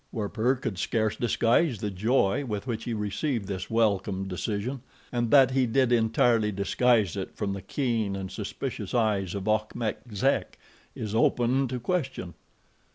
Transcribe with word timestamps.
Werper 0.11 0.55
could 0.55 0.79
scarce 0.79 1.15
disguise 1.15 1.77
the 1.77 1.91
joy 1.91 2.43
with 2.43 2.65
which 2.65 2.85
he 2.85 2.93
received 2.95 3.47
this 3.47 3.69
welcome 3.69 4.27
decision. 4.27 4.81
And 5.11 5.29
that 5.29 5.51
he 5.51 5.67
did 5.67 5.91
entirely 5.91 6.51
disguise 6.51 7.15
it 7.15 7.35
from 7.37 7.53
the 7.53 7.61
keen 7.61 8.15
and 8.15 8.31
suspicious 8.31 8.95
eyes 8.95 9.35
of 9.35 9.47
Achmet 9.47 9.97
Zek 10.11 10.57
is 10.95 11.13
open 11.13 11.67
to 11.67 11.79
question. 11.79 12.33